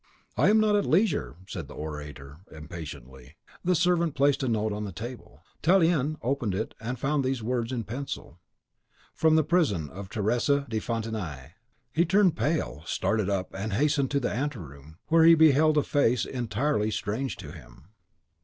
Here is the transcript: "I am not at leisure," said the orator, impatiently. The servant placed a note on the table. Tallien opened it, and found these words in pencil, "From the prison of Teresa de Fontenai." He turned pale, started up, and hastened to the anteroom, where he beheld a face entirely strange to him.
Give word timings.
"I 0.35 0.49
am 0.49 0.59
not 0.59 0.75
at 0.75 0.87
leisure," 0.87 1.35
said 1.47 1.67
the 1.67 1.75
orator, 1.75 2.39
impatiently. 2.51 3.35
The 3.63 3.75
servant 3.75 4.15
placed 4.15 4.41
a 4.41 4.47
note 4.47 4.73
on 4.73 4.83
the 4.83 4.91
table. 4.91 5.43
Tallien 5.61 6.17
opened 6.23 6.55
it, 6.55 6.73
and 6.81 6.97
found 6.97 7.23
these 7.23 7.43
words 7.43 7.71
in 7.71 7.83
pencil, 7.83 8.39
"From 9.13 9.35
the 9.35 9.43
prison 9.43 9.91
of 9.91 10.09
Teresa 10.09 10.65
de 10.67 10.79
Fontenai." 10.79 11.51
He 11.93 12.03
turned 12.03 12.35
pale, 12.35 12.81
started 12.87 13.29
up, 13.29 13.53
and 13.53 13.73
hastened 13.73 14.09
to 14.09 14.19
the 14.19 14.31
anteroom, 14.33 14.97
where 15.09 15.23
he 15.23 15.35
beheld 15.35 15.77
a 15.77 15.83
face 15.83 16.25
entirely 16.25 16.89
strange 16.89 17.35
to 17.37 17.51
him. 17.51 17.89